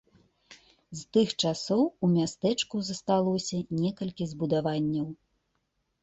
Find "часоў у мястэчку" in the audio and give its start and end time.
1.43-2.75